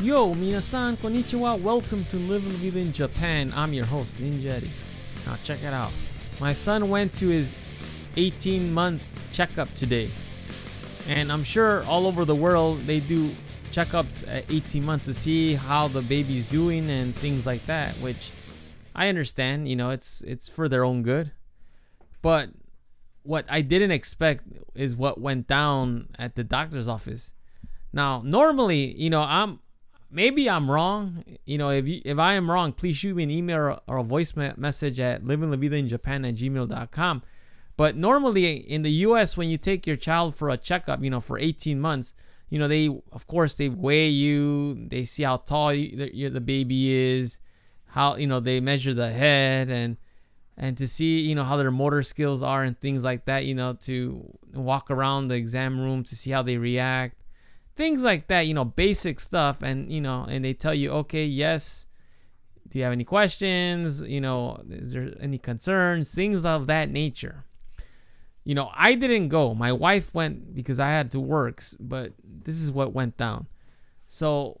Yo, 0.00 0.32
minasan, 0.34 0.96
konnichiwa. 0.96 1.60
Welcome 1.60 2.06
to 2.06 2.16
Living 2.16 2.50
La 2.52 2.58
Vida 2.58 2.78
in 2.78 2.90
Japan. 2.90 3.52
I'm 3.54 3.74
your 3.74 3.84
host, 3.84 4.16
Ninja 4.16 4.66
Now 5.26 5.36
check 5.44 5.62
it 5.62 5.74
out. 5.74 5.92
My 6.40 6.54
son 6.54 6.88
went 6.88 7.12
to 7.16 7.28
his 7.28 7.54
18 8.16 8.72
month 8.72 9.02
checkup 9.30 9.68
today. 9.74 10.10
And 11.06 11.30
I'm 11.30 11.44
sure 11.44 11.84
all 11.84 12.06
over 12.06 12.24
the 12.24 12.34
world 12.34 12.86
they 12.86 13.00
do 13.00 13.30
checkups 13.72 14.26
at 14.26 14.50
18 14.50 14.82
months 14.82 15.04
to 15.04 15.12
see 15.12 15.52
how 15.52 15.88
the 15.88 16.00
baby's 16.00 16.46
doing 16.46 16.88
and 16.88 17.14
things 17.14 17.44
like 17.44 17.66
that, 17.66 17.94
which 17.96 18.30
I 18.94 19.08
understand, 19.08 19.68
you 19.68 19.76
know, 19.76 19.90
it's 19.90 20.22
it's 20.22 20.48
for 20.48 20.66
their 20.66 20.82
own 20.82 21.02
good. 21.02 21.30
But 22.22 22.48
what 23.22 23.44
I 23.50 23.60
didn't 23.60 23.90
expect 23.90 24.44
is 24.74 24.96
what 24.96 25.20
went 25.20 25.46
down 25.46 26.08
at 26.18 26.36
the 26.36 26.42
doctor's 26.42 26.88
office. 26.88 27.34
Now, 27.92 28.22
normally, 28.24 28.94
you 28.96 29.10
know, 29.10 29.20
I'm 29.20 29.58
maybe 30.10 30.48
I'm 30.48 30.70
wrong. 30.70 31.24
You 31.44 31.58
know, 31.58 31.70
if 31.70 31.86
you, 31.86 32.00
if 32.04 32.18
I 32.18 32.34
am 32.34 32.50
wrong, 32.50 32.72
please 32.72 32.96
shoot 32.96 33.14
me 33.14 33.22
an 33.22 33.30
email 33.30 33.80
or, 33.86 33.96
a 33.98 34.02
voice 34.02 34.36
me- 34.36 34.52
message 34.56 34.98
at 35.00 35.24
livinglavida 35.24 35.92
at 35.92 36.34
gmail.com. 36.34 37.22
But 37.76 37.96
normally 37.96 38.56
in 38.56 38.82
the 38.82 38.90
U.S., 38.90 39.36
when 39.36 39.48
you 39.48 39.56
take 39.56 39.86
your 39.86 39.96
child 39.96 40.34
for 40.34 40.50
a 40.50 40.56
checkup, 40.56 41.02
you 41.02 41.10
know, 41.10 41.20
for 41.20 41.38
18 41.38 41.80
months, 41.80 42.14
you 42.50 42.58
know, 42.58 42.68
they 42.68 42.88
of 43.12 43.26
course 43.26 43.54
they 43.54 43.68
weigh 43.68 44.08
you, 44.08 44.86
they 44.88 45.04
see 45.04 45.22
how 45.22 45.38
tall 45.38 45.72
you, 45.72 45.96
the, 45.96 46.28
the 46.28 46.40
baby 46.40 46.92
is, 46.92 47.38
how 47.86 48.16
you 48.16 48.26
know 48.26 48.40
they 48.40 48.60
measure 48.60 48.94
the 48.94 49.10
head 49.10 49.68
and 49.68 49.96
and 50.56 50.76
to 50.78 50.86
see 50.86 51.20
you 51.20 51.34
know 51.34 51.44
how 51.44 51.56
their 51.56 51.70
motor 51.70 52.02
skills 52.02 52.42
are 52.42 52.62
and 52.62 52.78
things 52.80 53.04
like 53.04 53.24
that. 53.26 53.44
You 53.44 53.54
know, 53.54 53.74
to 53.82 54.36
walk 54.52 54.90
around 54.90 55.28
the 55.28 55.36
exam 55.36 55.80
room 55.80 56.04
to 56.04 56.16
see 56.16 56.30
how 56.30 56.42
they 56.42 56.56
react 56.56 57.19
things 57.80 58.02
like 58.02 58.26
that, 58.26 58.42
you 58.46 58.52
know, 58.52 58.64
basic 58.64 59.18
stuff. 59.18 59.62
And, 59.62 59.90
you 59.90 60.02
know, 60.02 60.26
and 60.28 60.44
they 60.44 60.52
tell 60.52 60.74
you, 60.74 60.90
okay, 60.90 61.24
yes, 61.24 61.86
do 62.68 62.78
you 62.78 62.84
have 62.84 62.92
any 62.92 63.04
questions? 63.04 64.02
You 64.02 64.20
know, 64.20 64.62
is 64.68 64.92
there 64.92 65.14
any 65.18 65.38
concerns? 65.38 66.14
Things 66.14 66.44
of 66.44 66.66
that 66.66 66.90
nature. 66.90 67.46
You 68.44 68.54
know, 68.54 68.70
I 68.74 68.94
didn't 68.94 69.28
go. 69.28 69.54
My 69.54 69.72
wife 69.72 70.14
went 70.14 70.54
because 70.54 70.78
I 70.78 70.88
had 70.88 71.10
to 71.12 71.20
work, 71.20 71.62
but 71.78 72.12
this 72.22 72.60
is 72.60 72.70
what 72.70 72.92
went 72.92 73.16
down. 73.16 73.46
So 74.08 74.60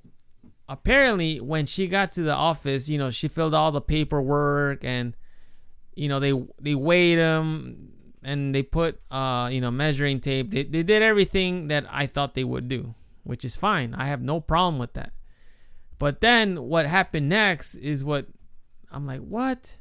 apparently, 0.66 1.40
when 1.40 1.66
she 1.66 1.88
got 1.88 2.12
to 2.12 2.22
the 2.22 2.34
office, 2.34 2.88
you 2.88 2.96
know, 2.96 3.10
she 3.10 3.28
filled 3.28 3.52
all 3.52 3.70
the 3.70 3.80
paperwork 3.82 4.82
and, 4.82 5.14
you 5.94 6.08
know, 6.08 6.20
they 6.20 6.32
they 6.58 6.74
weighed 6.74 7.18
them 7.18 7.92
and 8.22 8.54
they 8.54 8.62
put, 8.62 9.00
uh, 9.10 9.50
you 9.52 9.60
know, 9.60 9.70
measuring 9.70 10.20
tape. 10.20 10.50
They, 10.50 10.62
they 10.62 10.82
did 10.82 11.02
everything 11.02 11.68
that 11.68 11.84
I 11.90 12.06
thought 12.06 12.34
they 12.34 12.44
would 12.44 12.68
do 12.68 12.94
which 13.24 13.44
is 13.44 13.56
fine. 13.56 13.94
I 13.94 14.06
have 14.06 14.22
no 14.22 14.40
problem 14.40 14.78
with 14.78 14.94
that. 14.94 15.12
But 15.98 16.20
then 16.20 16.62
what 16.62 16.86
happened 16.86 17.28
next 17.28 17.74
is 17.74 18.04
what 18.04 18.26
I'm 18.90 19.06
like, 19.06 19.20
what? 19.20 19.76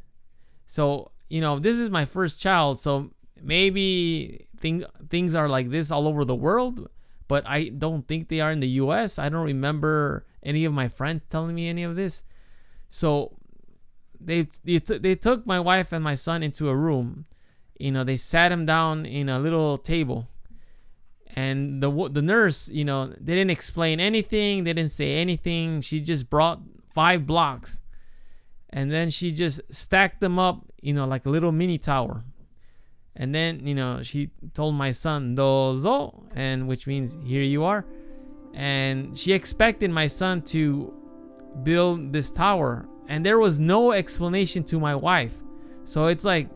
So, 0.68 1.12
you 1.30 1.42
know, 1.42 1.60
this 1.60 1.80
is 1.80 1.90
my 1.90 2.06
first 2.06 2.42
child, 2.42 2.80
so 2.80 3.12
maybe 3.42 4.48
thing, 4.58 4.84
things 5.10 5.34
are 5.34 5.48
like 5.48 5.70
this 5.70 5.92
all 5.92 6.08
over 6.08 6.26
the 6.26 6.36
world, 6.36 6.90
but 7.28 7.48
I 7.48 7.70
don't 7.70 8.08
think 8.08 8.28
they 8.28 8.42
are 8.42 8.52
in 8.52 8.60
the 8.60 8.67
US. 8.67 9.17
I 9.17 9.30
don't 9.30 9.45
remember 9.45 10.26
any 10.44 10.66
of 10.66 10.73
my 10.73 10.88
friends 10.88 11.23
telling 11.30 11.56
me 11.56 11.70
any 11.70 11.84
of 11.84 11.95
this. 11.95 12.23
So 12.90 13.38
they 14.20 14.48
they, 14.64 14.80
t- 14.80 14.98
they 14.98 15.16
took 15.16 15.48
my 15.48 15.60
wife 15.60 15.94
and 15.94 16.04
my 16.04 16.16
son 16.16 16.44
into 16.44 16.70
a 16.70 16.76
room. 16.76 17.26
You 17.80 17.92
know, 17.92 18.04
they 18.04 18.17
sat 18.17 18.52
him 18.52 18.66
down 18.66 19.05
in 19.05 19.30
a 19.30 19.39
little 19.39 19.78
table 19.78 20.28
and 21.36 21.82
the 21.82 22.10
the 22.12 22.22
nurse, 22.22 22.70
you 22.70 22.84
know, 22.84 23.08
they 23.08 23.36
didn't 23.36 23.52
explain 23.52 24.00
anything. 24.00 24.64
They 24.64 24.73
didn't 24.73 24.92
say 24.92 25.17
anything. 25.17 25.82
She 25.82 26.00
just 26.00 26.30
brought 26.30 26.60
five 26.94 27.28
blocks, 27.28 27.82
and 28.70 28.92
then 28.92 29.10
she 29.10 29.32
just 29.32 29.62
stacked 29.70 30.22
them 30.22 30.40
up, 30.40 30.66
you 30.82 30.94
know, 30.94 31.06
like 31.06 31.26
a 31.26 31.30
little 31.30 31.52
mini 31.52 31.78
tower. 31.78 32.23
And 33.16 33.36
then, 33.36 33.67
you 33.67 33.76
know, 33.76 34.02
she 34.02 34.30
told 34.54 34.76
my 34.76 34.92
son 34.92 35.36
dozo, 35.36 36.23
and 36.34 36.67
which 36.67 36.88
means 36.88 37.17
here 37.23 37.44
you 37.44 37.64
are. 37.64 37.86
And 38.54 39.17
she 39.17 39.34
expected 39.34 39.92
my 39.92 40.08
son 40.08 40.42
to 40.54 40.94
build 41.64 42.14
this 42.14 42.32
tower, 42.32 42.88
and 43.08 43.26
there 43.26 43.38
was 43.38 43.60
no 43.60 43.92
explanation 43.92 44.64
to 44.66 44.80
my 44.80 44.96
wife. 44.96 45.36
So 45.84 46.08
it's 46.08 46.26
like, 46.26 46.50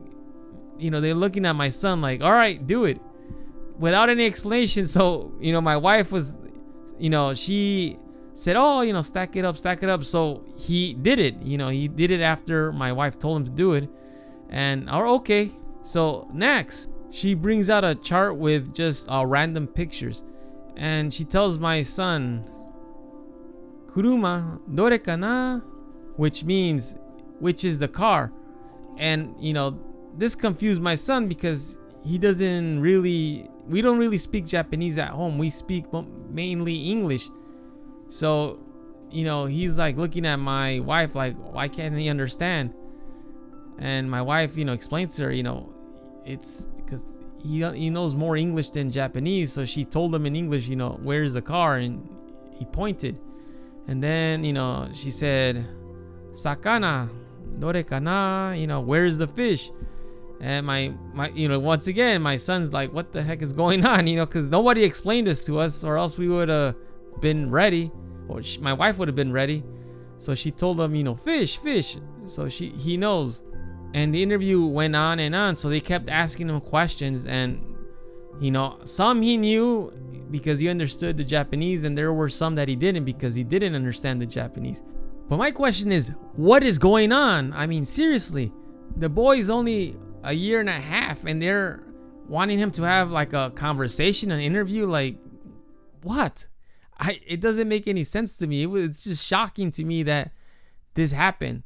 you 0.77 0.89
know, 0.89 1.01
they're 1.01 1.13
looking 1.13 1.45
at 1.45 1.53
my 1.53 1.69
son 1.69 2.01
like, 2.01 2.21
all 2.21 2.31
right, 2.31 2.65
do 2.65 2.85
it 2.85 2.99
without 3.77 4.09
any 4.09 4.25
explanation. 4.25 4.87
So, 4.87 5.33
you 5.39 5.51
know, 5.51 5.61
my 5.61 5.77
wife 5.77 6.11
was, 6.11 6.37
you 6.97 7.09
know, 7.09 7.33
she 7.33 7.97
said, 8.33 8.55
oh, 8.55 8.81
you 8.81 8.93
know, 8.93 9.01
stack 9.01 9.35
it 9.35 9.45
up, 9.45 9.57
stack 9.57 9.83
it 9.83 9.89
up. 9.89 10.03
So 10.03 10.43
he 10.57 10.93
did 10.93 11.19
it. 11.19 11.35
You 11.41 11.57
know, 11.57 11.69
he 11.69 11.87
did 11.87 12.11
it 12.11 12.21
after 12.21 12.71
my 12.71 12.91
wife 12.91 13.19
told 13.19 13.37
him 13.37 13.45
to 13.45 13.51
do 13.51 13.73
it. 13.73 13.89
And, 14.49 14.89
oh, 14.89 15.15
okay. 15.15 15.51
So 15.83 16.27
next, 16.33 16.89
she 17.11 17.33
brings 17.33 17.69
out 17.69 17.83
a 17.83 17.95
chart 17.95 18.37
with 18.37 18.73
just 18.73 19.09
uh, 19.09 19.25
random 19.25 19.67
pictures. 19.67 20.23
And 20.75 21.13
she 21.13 21.25
tells 21.25 21.59
my 21.59 21.83
son, 21.83 22.49
Kuruma, 23.87 24.59
dore 24.73 24.97
kana? 24.97 25.63
Which 26.15 26.43
means, 26.43 26.95
which 27.39 27.63
is 27.63 27.79
the 27.79 27.87
car. 27.87 28.31
And, 28.97 29.35
you 29.39 29.53
know, 29.53 29.79
this 30.15 30.35
confused 30.35 30.81
my 30.81 30.95
son 30.95 31.27
because 31.27 31.77
he 32.03 32.17
doesn't 32.17 32.79
really 32.79 33.49
we 33.67 33.81
don't 33.81 33.97
really 33.97 34.17
speak 34.17 34.45
Japanese 34.45 34.97
at 34.97 35.09
home. 35.09 35.37
We 35.37 35.49
speak 35.49 35.85
mainly 36.29 36.89
English. 36.89 37.29
So, 38.09 38.59
you 39.09 39.23
know, 39.23 39.45
he's 39.45 39.77
like 39.77 39.97
looking 39.97 40.25
at 40.25 40.37
my 40.37 40.79
wife 40.79 41.15
like, 41.15 41.35
why 41.35 41.67
can't 41.67 41.97
he 41.97 42.09
understand? 42.09 42.73
And 43.79 44.09
my 44.09 44.21
wife, 44.21 44.57
you 44.57 44.65
know, 44.65 44.73
explains 44.73 45.15
to 45.15 45.23
her, 45.23 45.31
you 45.31 45.43
know, 45.43 45.73
it's 46.25 46.65
because 46.75 47.03
he 47.41 47.63
he 47.71 47.89
knows 47.89 48.15
more 48.15 48.37
English 48.37 48.69
than 48.71 48.91
Japanese. 48.91 49.51
So 49.51 49.65
she 49.65 49.85
told 49.85 50.13
him 50.13 50.25
in 50.25 50.35
English, 50.35 50.67
you 50.67 50.75
know, 50.75 50.99
where's 51.01 51.33
the 51.33 51.41
car? 51.41 51.77
And 51.77 52.07
he 52.57 52.65
pointed. 52.65 53.19
And 53.87 54.01
then, 54.01 54.43
you 54.43 54.53
know, 54.53 54.89
she 54.93 55.11
said, 55.11 55.65
Sakana, 56.31 57.09
dore 57.59 57.83
kana? 57.83 58.55
You 58.55 58.67
know, 58.67 58.79
where's 58.79 59.17
the 59.17 59.27
fish? 59.27 59.71
And 60.41 60.65
my 60.65 60.93
my 61.13 61.29
you 61.29 61.47
know 61.47 61.59
once 61.59 61.87
again 61.87 62.21
my 62.21 62.37
son's 62.37 62.73
like 62.73 62.91
what 62.91 63.11
the 63.11 63.21
heck 63.21 63.41
is 63.41 63.53
going 63.53 63.85
on? 63.93 64.07
You 64.07 64.17
know 64.17 64.25
because 64.25 64.49
nobody 64.49 64.83
explained 64.83 65.27
this 65.27 65.43
to 65.45 65.59
us 65.59 65.83
or 65.83 65.97
else 65.97 66.17
we 66.17 66.27
would 66.27 66.49
have 66.49 66.75
been 67.21 67.49
ready 67.49 67.91
or 68.27 68.41
she, 68.43 68.59
my 68.59 68.73
wife 68.73 68.97
would 68.97 69.07
have 69.07 69.15
been 69.15 69.31
ready. 69.31 69.63
So 70.17 70.35
she 70.35 70.51
told 70.51 70.79
him 70.79 70.95
you 70.95 71.03
know 71.03 71.15
fish 71.15 71.57
fish. 71.57 71.97
So 72.25 72.49
she 72.49 72.69
he 72.69 72.97
knows. 72.97 73.41
And 73.95 74.13
the 74.13 74.23
interview 74.23 74.65
went 74.65 74.95
on 74.95 75.19
and 75.19 75.35
on 75.35 75.55
so 75.55 75.69
they 75.69 75.79
kept 75.79 76.09
asking 76.09 76.49
him 76.49 76.59
questions 76.61 77.27
and 77.27 77.61
you 78.39 78.49
know 78.51 78.79
some 78.83 79.21
he 79.21 79.37
knew 79.37 79.91
because 80.31 80.59
he 80.59 80.67
understood 80.67 81.15
the 81.15 81.23
japanese 81.23 81.83
and 81.83 81.95
there 81.95 82.11
were 82.11 82.27
some 82.27 82.55
that 82.55 82.67
he 82.67 82.75
didn't 82.75 83.05
because 83.05 83.35
he 83.35 83.43
didn't 83.43 83.75
understand 83.75 84.19
the 84.21 84.25
japanese. 84.25 84.81
But 85.29 85.37
my 85.37 85.51
question 85.51 85.91
is 85.91 86.11
what 86.35 86.63
is 86.63 86.77
going 86.77 87.11
on? 87.11 87.53
I 87.53 87.67
mean 87.67 87.85
seriously 87.85 88.51
the 88.97 89.09
boy 89.09 89.37
is 89.37 89.49
only 89.49 89.95
a 90.23 90.33
year 90.33 90.59
and 90.59 90.69
a 90.69 90.73
half 90.73 91.25
and 91.25 91.41
they're 91.41 91.83
wanting 92.27 92.57
him 92.57 92.71
to 92.71 92.83
have 92.83 93.11
like 93.11 93.33
a 93.33 93.51
conversation, 93.51 94.31
an 94.31 94.39
interview. 94.39 94.87
Like, 94.87 95.17
what? 96.01 96.47
I 96.99 97.19
it 97.25 97.41
doesn't 97.41 97.67
make 97.67 97.87
any 97.87 98.03
sense 98.03 98.35
to 98.37 98.47
me. 98.47 98.63
It 98.63 98.67
was 98.67 98.85
it's 98.85 99.03
just 99.03 99.25
shocking 99.25 99.71
to 99.71 99.83
me 99.83 100.03
that 100.03 100.31
this 100.93 101.11
happened. 101.11 101.63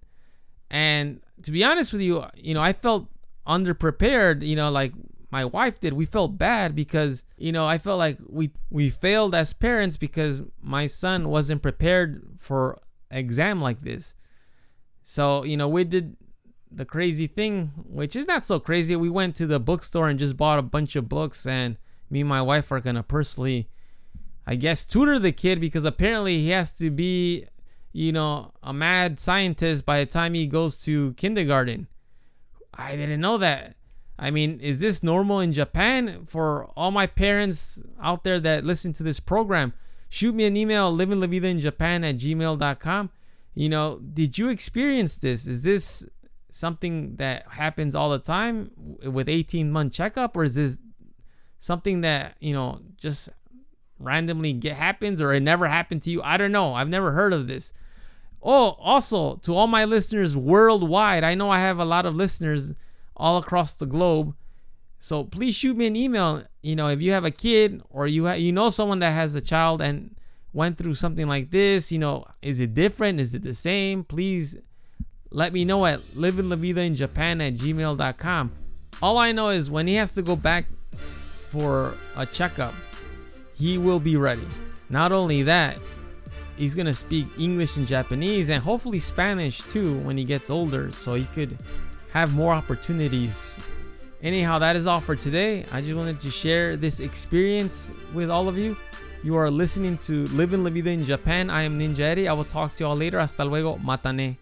And 0.70 1.22
to 1.44 1.52
be 1.52 1.64
honest 1.64 1.94
with 1.94 2.02
you, 2.02 2.26
you 2.36 2.54
know, 2.54 2.62
I 2.62 2.74
felt 2.74 3.08
underprepared, 3.46 4.46
you 4.46 4.56
know, 4.56 4.70
like 4.72 4.94
my 5.32 5.46
wife 5.46 5.80
did. 5.80 5.94
We 5.94 6.06
felt 6.06 6.38
bad 6.38 6.76
because, 6.76 7.24
you 7.38 7.52
know, 7.52 7.66
I 7.66 7.78
felt 7.78 8.00
like 8.00 8.18
we 8.28 8.52
we 8.70 8.90
failed 8.90 9.36
as 9.36 9.54
parents 9.54 9.98
because 9.98 10.42
my 10.62 10.88
son 10.88 11.30
wasn't 11.30 11.62
prepared 11.62 12.24
for 12.38 12.80
exam 13.12 13.62
like 13.62 13.82
this. 13.82 14.16
So, 15.04 15.44
you 15.44 15.58
know, 15.58 15.68
we 15.68 15.84
did 15.84 16.18
the 16.72 16.86
crazy 16.86 17.28
thing, 17.28 17.72
which 17.86 18.16
is 18.16 18.28
not 18.28 18.46
so 18.46 18.60
crazy, 18.60 18.96
we 18.96 19.10
went 19.10 19.36
to 19.38 19.48
the 19.48 19.60
bookstore 19.60 20.10
and 20.10 20.20
just 20.20 20.38
bought 20.38 20.60
a 20.60 20.64
bunch 20.64 20.96
of 20.96 21.10
books, 21.10 21.46
and 21.46 21.78
me 22.10 22.22
and 22.22 22.30
my 22.30 22.42
wife 22.42 22.72
are 22.72 22.80
gonna 22.80 23.04
personally, 23.04 23.70
I 24.46 24.56
guess, 24.56 24.86
tutor 24.86 25.20
the 25.20 25.32
kid 25.32 25.60
because 25.60 25.86
apparently 25.86 26.40
he 26.40 26.50
has 26.50 26.72
to 26.74 26.90
be, 26.90 27.46
you 27.94 28.12
know, 28.12 28.54
a 28.64 28.74
mad 28.74 29.20
scientist 29.20 29.86
by 29.86 30.00
the 30.00 30.06
time 30.06 30.34
he 30.34 30.48
goes 30.48 30.78
to 30.84 31.14
kindergarten. 31.14 31.88
I 32.74 32.96
didn't 32.96 33.22
know 33.22 33.38
that. 33.40 33.76
I 34.20 34.32
mean, 34.32 34.60
is 34.60 34.80
this 34.80 35.04
normal 35.04 35.40
in 35.40 35.54
Japan? 35.54 36.26
For 36.28 36.66
all 36.76 36.92
my 36.92 37.08
parents 37.08 37.82
out 38.02 38.24
there 38.24 38.40
that 38.40 38.66
listen 38.66 38.94
to 38.94 39.04
this 39.04 39.20
program, 39.20 39.74
shoot 40.10 40.34
me 40.34 40.46
an 40.46 40.58
email, 40.58 40.96
livinglavidainjapan 40.96 42.10
at 42.10 42.18
gmail.com. 42.18 43.10
You 43.54 43.70
know, 43.70 44.00
did 44.00 44.38
you 44.38 44.50
experience 44.50 45.18
this? 45.18 45.48
Is 45.48 45.64
this 45.64 46.08
something 46.58 47.16
that 47.18 47.46
happens 47.50 47.96
all 47.96 48.10
the 48.10 48.20
time 48.20 48.72
with 49.04 49.30
18 49.30 49.72
month 49.72 49.94
checkup 49.94 50.36
or 50.36 50.44
is 50.44 50.56
this 50.56 50.80
something 51.60 52.02
that 52.02 52.36
you 52.40 52.54
know 52.54 52.80
just 52.98 53.30
randomly 54.00 54.54
get 54.54 54.76
happens 54.76 55.22
or 55.22 55.34
it 55.34 55.42
never 55.42 55.68
happened 55.68 56.02
to 56.04 56.12
you. 56.12 56.22
I 56.22 56.38
don't 56.38 56.52
know. 56.52 56.74
I've 56.74 56.90
never 56.90 57.12
heard 57.12 57.34
of 57.34 57.48
this. 57.48 57.74
Oh, 58.42 58.76
also 58.80 59.36
to 59.38 59.56
all 59.56 59.68
my 59.68 59.86
listeners 59.86 60.38
worldwide, 60.38 61.24
I 61.24 61.36
know 61.36 61.50
I 61.50 61.60
have 61.60 61.80
a 61.80 61.86
lot 61.86 62.06
of 62.06 62.16
listeners 62.16 62.74
all 63.16 63.38
across 63.38 63.74
the 63.74 63.86
globe. 63.86 64.36
So 65.00 65.24
please 65.24 65.56
shoot 65.56 65.76
me 65.76 65.88
an 65.88 65.96
email. 65.96 66.44
You 66.62 66.76
know, 66.76 66.88
if 66.88 67.02
you 67.02 67.12
have 67.12 67.26
a 67.26 67.32
kid 67.32 67.82
or 67.90 68.08
you 68.08 68.28
ha- 68.28 68.34
you 68.34 68.52
know 68.52 68.70
someone 68.70 69.00
that 69.00 69.12
has 69.12 69.36
a 69.36 69.42
child 69.42 69.82
and 69.82 70.16
went 70.54 70.78
through 70.78 70.96
something 70.96 71.28
like 71.28 71.52
this, 71.52 71.92
you 71.92 72.00
know, 72.00 72.26
is 72.42 72.60
it 72.60 72.74
different? 72.74 73.20
Is 73.20 73.34
it 73.34 73.44
the 73.44 73.54
same? 73.54 74.04
Please 74.04 74.56
let 75.32 75.54
me 75.54 75.66
know 75.66 75.86
at 75.86 76.00
livinglavida 76.16 77.02
at 77.02 77.54
gmail.com. 77.56 78.52
All 79.02 79.18
I 79.18 79.32
know 79.32 79.50
is 79.50 79.70
when 79.70 79.88
he 79.88 79.96
has 79.96 80.12
to 80.14 80.22
go 80.22 80.36
back 80.36 80.66
for 81.50 81.96
a 82.16 82.26
checkup, 82.26 82.74
he 83.56 83.78
will 83.78 84.00
be 84.00 84.18
ready. 84.18 84.48
Not 84.90 85.12
only 85.12 85.44
that, 85.44 85.78
he's 86.56 86.76
gonna 86.76 86.94
speak 86.94 87.28
English 87.38 87.78
and 87.78 87.86
Japanese 87.86 88.50
and 88.50 88.64
hopefully 88.64 89.00
Spanish 89.00 89.62
too 89.62 89.98
when 90.00 90.18
he 90.18 90.24
gets 90.24 90.50
older, 90.50 90.92
so 90.92 91.14
he 91.14 91.26
could 91.26 91.58
have 92.12 92.34
more 92.34 92.54
opportunities. 92.54 93.60
Anyhow, 94.24 94.58
that 94.60 94.76
is 94.76 94.88
all 94.88 95.02
for 95.02 95.16
today. 95.16 95.66
I 95.72 95.82
just 95.82 95.96
wanted 95.96 96.20
to 96.22 96.32
share 96.32 96.76
this 96.76 97.00
experience 97.00 97.92
with 98.14 98.32
all 98.32 98.48
of 98.48 98.58
you. 98.58 98.76
You 99.24 99.36
are 99.36 99.52
listening 99.52 99.98
to 100.00 100.26
Living 100.28 100.64
La 100.64 100.70
Vida 100.70 100.90
in 100.90 101.06
Japan. 101.06 101.50
I 101.50 101.64
am 101.64 101.78
Ninja 101.78 102.00
Eddie. 102.00 102.28
I 102.28 102.34
will 102.34 102.46
talk 102.46 102.74
to 102.76 102.84
you 102.84 102.88
all 102.88 102.96
later. 102.96 103.20
Hasta 103.20 103.44
luego. 103.46 103.78
Matane. 103.78 104.38